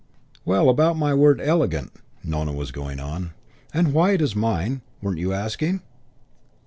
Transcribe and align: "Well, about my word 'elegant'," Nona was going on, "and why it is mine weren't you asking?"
"Well, 0.45 0.67
about 0.67 0.97
my 0.97 1.13
word 1.13 1.39
'elegant'," 1.39 1.91
Nona 2.23 2.51
was 2.53 2.71
going 2.71 2.99
on, 2.99 3.33
"and 3.71 3.93
why 3.93 4.13
it 4.13 4.21
is 4.23 4.35
mine 4.35 4.81
weren't 4.99 5.19
you 5.19 5.31
asking?" 5.31 5.83